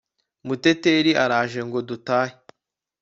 muteteri 0.47 1.11
araje 1.23 1.59
ngo 1.67 1.79
dutahe 1.87 2.35